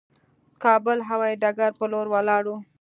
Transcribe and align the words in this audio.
کابل 0.63 0.97
هوايي 1.09 1.35
ډګر 1.41 1.71
پر 1.77 1.87
لور 1.91 2.07
ولاړو. 2.09 2.55